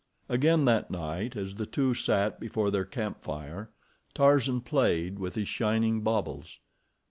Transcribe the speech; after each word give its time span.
Again, 0.27 0.65
that 0.65 0.89
night, 0.89 1.35
as 1.35 1.53
the 1.53 1.67
two 1.67 1.93
sat 1.93 2.39
before 2.39 2.71
their 2.71 2.85
camp 2.85 3.21
fire, 3.21 3.69
Tarzan 4.15 4.61
played 4.61 5.19
with 5.19 5.35
his 5.35 5.47
shining 5.47 6.01
baubles. 6.01 6.59